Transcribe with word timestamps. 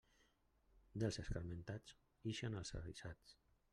Dels 1.03 1.21
escarmentats, 1.23 1.93
ixen 2.35 2.59
els 2.63 2.77
avisats. 2.81 3.37